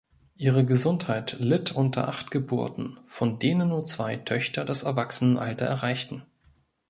[0.35, 6.23] Ihre Gesundheit litt unter acht Geburten, von denen nur zwei Töchter das Erwachsenenalter erreichten.